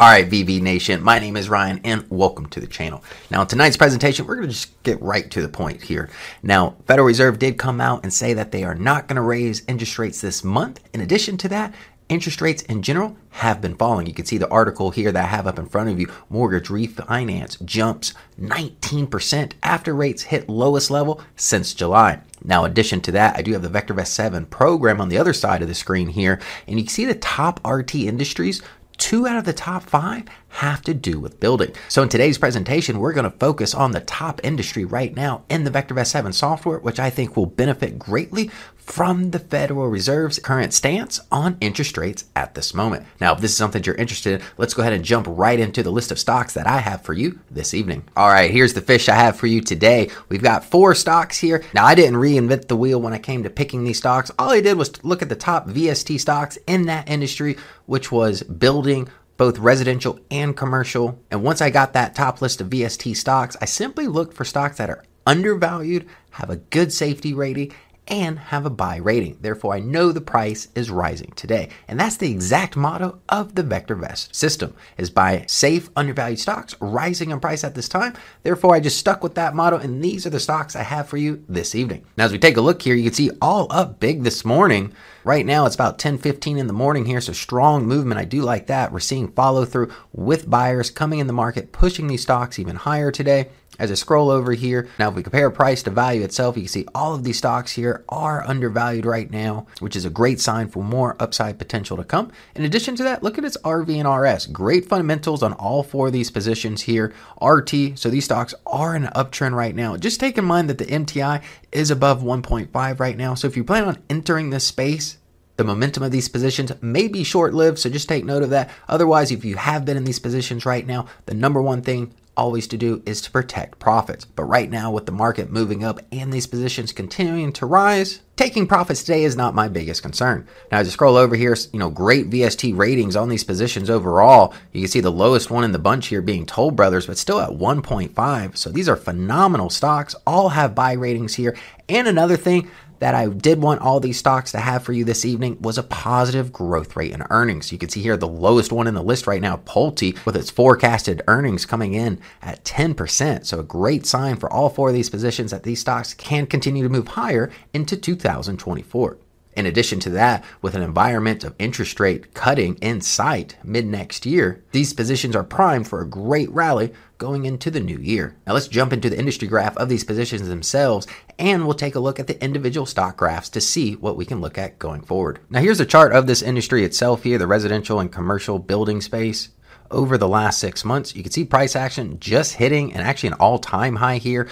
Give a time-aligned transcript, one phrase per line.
[0.00, 3.04] All right, VV Nation, my name is Ryan and welcome to the channel.
[3.30, 6.08] Now, in tonight's presentation, we're going to just get right to the point here.
[6.42, 9.62] Now, Federal Reserve did come out and say that they are not going to raise
[9.68, 10.80] interest rates this month.
[10.94, 11.74] In addition to that,
[12.08, 14.06] interest rates in general have been falling.
[14.06, 16.10] You can see the article here that I have up in front of you.
[16.30, 22.20] Mortgage refinance jumps 19% after rates hit lowest level since July.
[22.42, 25.34] Now, in addition to that, I do have the VectorVest 7 program on the other
[25.34, 28.62] side of the screen here, and you can see the top RT industries
[29.10, 31.72] two out of the top five have to do with building.
[31.88, 35.64] So in today's presentation, we're going to focus on the top industry right now in
[35.64, 38.52] the VectorVest 7 software, which I think will benefit greatly
[38.90, 43.06] from the Federal Reserve's current stance on interest rates at this moment.
[43.20, 45.84] Now, if this is something you're interested in, let's go ahead and jump right into
[45.84, 48.02] the list of stocks that I have for you this evening.
[48.16, 50.10] All right, here's the fish I have for you today.
[50.28, 51.62] We've got four stocks here.
[51.72, 54.32] Now, I didn't reinvent the wheel when I came to picking these stocks.
[54.40, 58.42] All I did was look at the top VST stocks in that industry, which was
[58.42, 61.16] building, both residential and commercial.
[61.30, 64.78] And once I got that top list of VST stocks, I simply looked for stocks
[64.78, 67.72] that are undervalued, have a good safety rating,
[68.08, 69.38] and have a buy rating.
[69.40, 71.70] Therefore, I know the price is rising today.
[71.86, 77.30] And that's the exact motto of the VectorVest system is buy safe, undervalued stocks rising
[77.30, 78.14] in price at this time.
[78.42, 81.16] Therefore, I just stuck with that motto and these are the stocks I have for
[81.16, 82.04] you this evening.
[82.16, 84.92] Now, as we take a look here, you can see all up big this morning.
[85.22, 88.18] Right now, it's about 10 15 in the morning here, so strong movement.
[88.20, 88.90] I do like that.
[88.90, 93.10] We're seeing follow through with buyers coming in the market, pushing these stocks even higher
[93.10, 93.50] today.
[93.78, 96.68] As I scroll over here, now if we compare price to value itself, you can
[96.68, 100.68] see all of these stocks here are undervalued right now, which is a great sign
[100.68, 102.30] for more upside potential to come.
[102.54, 104.46] In addition to that, look at its RV and RS.
[104.46, 107.14] Great fundamentals on all four of these positions here.
[107.40, 109.96] RT, so these stocks are in an uptrend right now.
[109.96, 111.42] Just take in mind that the MTI
[111.72, 113.34] is above 1.5 right now.
[113.34, 115.16] So if you plan on entering this space,
[115.56, 118.70] the momentum of these positions may be short lived, so just take note of that.
[118.88, 122.66] Otherwise, if you have been in these positions right now, the number one thing always
[122.66, 124.24] to do is to protect profits.
[124.24, 128.66] But right now, with the market moving up and these positions continuing to rise, taking
[128.66, 130.48] profits today is not my biggest concern.
[130.72, 134.54] Now, as you scroll over here, you know, great VST ratings on these positions overall.
[134.72, 137.40] You can see the lowest one in the bunch here being Toll Brothers, but still
[137.40, 138.56] at 1.5.
[138.56, 140.14] So these are phenomenal stocks.
[140.26, 141.54] All have buy ratings here.
[141.90, 145.24] And another thing, that I did want all these stocks to have for you this
[145.24, 147.72] evening was a positive growth rate in earnings.
[147.72, 150.50] You can see here the lowest one in the list right now, Pulte, with its
[150.50, 153.44] forecasted earnings coming in at 10%.
[153.44, 156.82] So a great sign for all four of these positions that these stocks can continue
[156.82, 159.16] to move higher into 2024.
[159.54, 164.24] In addition to that, with an environment of interest rate cutting in sight mid next
[164.24, 168.36] year, these positions are primed for a great rally going into the new year.
[168.46, 171.06] Now let's jump into the industry graph of these positions themselves
[171.38, 174.40] and we'll take a look at the individual stock graphs to see what we can
[174.40, 175.40] look at going forward.
[175.50, 179.50] Now here's a chart of this industry itself here, the residential and commercial building space
[179.90, 181.14] over the last six months.
[181.14, 184.48] You can see price action just hitting and actually an all time high here,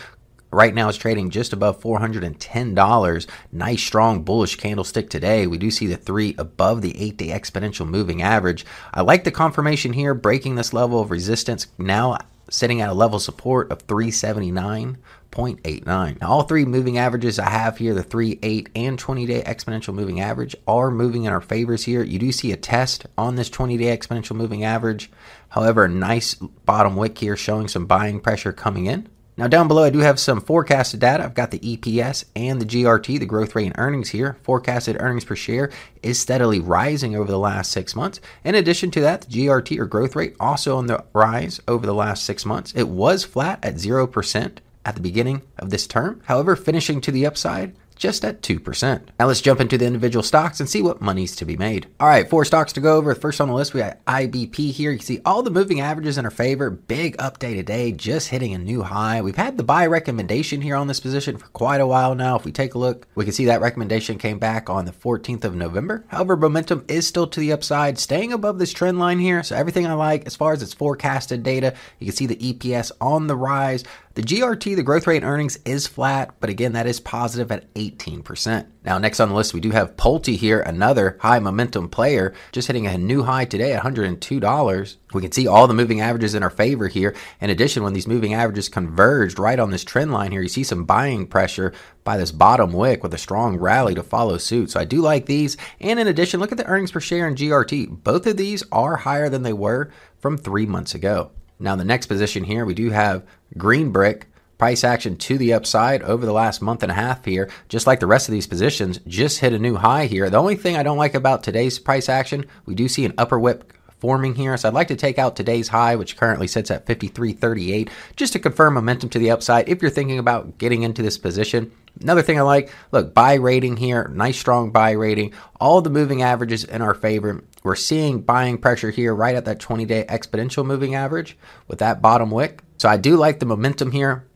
[0.50, 3.26] Right now, it's trading just above $410.
[3.52, 5.46] Nice, strong, bullish candlestick today.
[5.46, 8.64] We do see the three above the eight day exponential moving average.
[8.94, 11.66] I like the confirmation here, breaking this level of resistance.
[11.76, 12.16] Now
[12.50, 16.20] sitting at a level support of 379.89.
[16.20, 19.94] Now, all three moving averages I have here, the 3, 8, and 20 day exponential
[19.94, 22.02] moving average, are moving in our favors here.
[22.02, 25.10] You do see a test on this 20 day exponential moving average.
[25.50, 29.08] However, nice bottom wick here showing some buying pressure coming in.
[29.38, 31.22] Now down below, I do have some forecasted data.
[31.22, 34.36] I've got the EPS and the GRT, the growth rate and earnings here.
[34.42, 35.70] Forecasted earnings per share
[36.02, 38.20] is steadily rising over the last six months.
[38.42, 41.94] In addition to that, the GRT or growth rate also on the rise over the
[41.94, 42.72] last six months.
[42.74, 46.20] It was flat at 0% at the beginning of this term.
[46.24, 49.00] However, finishing to the upside just at 2%.
[49.18, 51.86] Now let's jump into the individual stocks and see what money's to be made.
[52.00, 53.14] All right, four stocks to go over.
[53.14, 54.90] First on the list, we got IBP here.
[54.90, 56.70] You can see all the moving averages in our favor.
[56.70, 59.20] Big update today, just hitting a new high.
[59.20, 62.36] We've had the buy recommendation here on this position for quite a while now.
[62.36, 65.44] If we take a look, we can see that recommendation came back on the 14th
[65.44, 66.04] of November.
[66.08, 69.42] However, momentum is still to the upside, staying above this trend line here.
[69.42, 72.92] So everything I like as far as its forecasted data, you can see the EPS
[73.00, 73.84] on the rise
[74.18, 78.66] The GRT, the growth rate earnings is flat, but again, that is positive at 18%.
[78.84, 82.66] Now, next on the list, we do have Pulte here, another high momentum player, just
[82.66, 84.96] hitting a new high today at $102.
[85.14, 87.14] We can see all the moving averages in our favor here.
[87.40, 90.64] In addition, when these moving averages converged right on this trend line here, you see
[90.64, 91.72] some buying pressure
[92.02, 94.72] by this bottom wick with a strong rally to follow suit.
[94.72, 95.56] So I do like these.
[95.80, 98.02] And in addition, look at the earnings per share in GRT.
[98.02, 101.30] Both of these are higher than they were from three months ago.
[101.58, 103.24] Now, the next position here, we do have
[103.56, 104.26] Green Brick.
[104.58, 108.00] Price action to the upside over the last month and a half here, just like
[108.00, 110.28] the rest of these positions, just hit a new high here.
[110.28, 113.38] The only thing I don't like about today's price action, we do see an upper
[113.38, 114.56] wick forming here.
[114.56, 118.38] So I'd like to take out today's high, which currently sits at 53.38, just to
[118.38, 121.70] confirm momentum to the upside if you're thinking about getting into this position.
[122.00, 126.22] Another thing I like, look, buy rating here, nice strong buy rating, all the moving
[126.22, 127.42] averages in our favor.
[127.62, 132.00] We're seeing buying pressure here right at that 20 day exponential moving average with that
[132.00, 132.62] bottom wick.
[132.78, 134.26] So I do like the momentum here.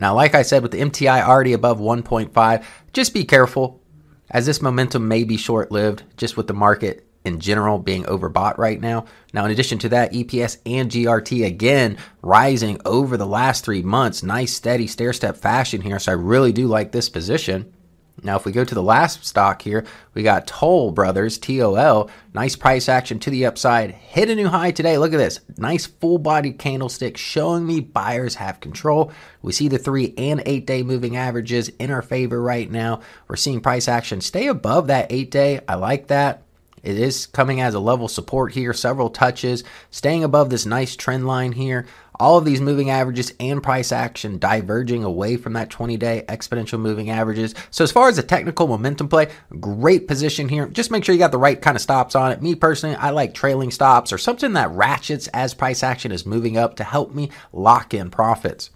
[0.00, 3.80] Now, like I said, with the MTI already above 1.5, just be careful
[4.30, 8.58] as this momentum may be short lived just with the market in general being overbought
[8.58, 9.06] right now.
[9.32, 14.22] Now, in addition to that, EPS and GRT again rising over the last three months.
[14.22, 15.98] Nice, steady stair step fashion here.
[15.98, 17.73] So I really do like this position.
[18.24, 19.84] Now, if we go to the last stock here,
[20.14, 22.10] we got Toll Brothers, TOL.
[22.32, 23.90] Nice price action to the upside.
[23.90, 24.96] Hit a new high today.
[24.96, 25.40] Look at this.
[25.58, 29.12] Nice full body candlestick showing me buyers have control.
[29.42, 33.00] We see the three and eight day moving averages in our favor right now.
[33.28, 35.60] We're seeing price action stay above that eight day.
[35.68, 36.43] I like that.
[36.84, 41.26] It is coming as a level support here, several touches, staying above this nice trend
[41.26, 41.86] line here.
[42.20, 46.78] All of these moving averages and price action diverging away from that 20 day exponential
[46.78, 47.54] moving averages.
[47.70, 50.68] So, as far as a technical momentum play, great position here.
[50.68, 52.42] Just make sure you got the right kind of stops on it.
[52.42, 56.58] Me personally, I like trailing stops or something that ratchets as price action is moving
[56.58, 58.70] up to help me lock in profits.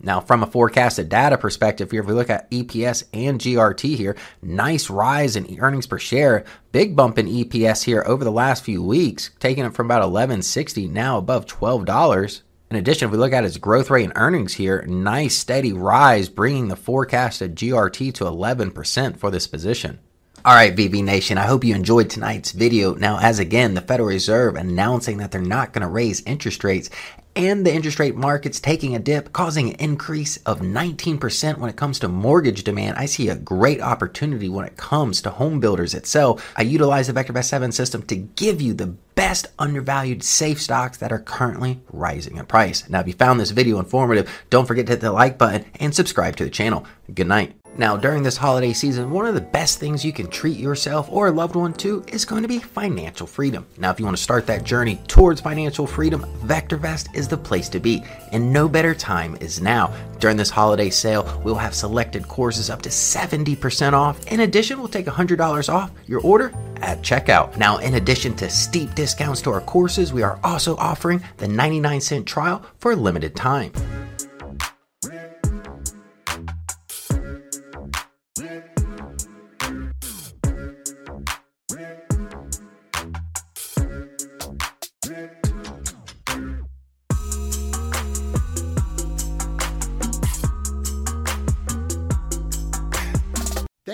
[0.00, 4.16] Now, from a forecasted data perspective, here, if we look at EPS and GRT here,
[4.42, 8.82] nice rise in earnings per share, big bump in EPS here over the last few
[8.82, 12.42] weeks, taking it from about 11.60 now above $12.
[12.70, 16.28] In addition, if we look at its growth rate and earnings here, nice steady rise,
[16.28, 20.00] bringing the forecasted GRT to 11% for this position.
[20.44, 22.94] All right, VV Nation, I hope you enjoyed tonight's video.
[22.94, 26.90] Now, as again, the Federal Reserve announcing that they're not going to raise interest rates
[27.36, 31.76] and the interest rate markets taking a dip, causing an increase of 19% when it
[31.76, 32.96] comes to mortgage demand.
[32.96, 36.52] I see a great opportunity when it comes to home builders itself.
[36.56, 41.12] I utilize the VectorVest 7 system to give you the best undervalued safe stocks that
[41.12, 42.88] are currently rising in price.
[42.88, 45.94] Now, if you found this video informative, don't forget to hit the like button and
[45.94, 46.86] subscribe to the channel.
[47.12, 47.54] Good night.
[47.78, 51.28] Now, during this holiday season, one of the best things you can treat yourself or
[51.28, 53.66] a loved one to is going to be financial freedom.
[53.76, 57.68] Now, if you want to start that journey towards financial freedom, VectorVest is the place
[57.68, 58.02] to be,
[58.32, 59.94] and no better time is now.
[60.20, 64.26] During this holiday sale, we'll have selected courses up to 70% off.
[64.28, 67.58] In addition, we'll take $100 off your order at checkout.
[67.58, 72.00] Now, in addition to steep discounts to our courses, we are also offering the 99
[72.00, 73.72] cent trial for a limited time.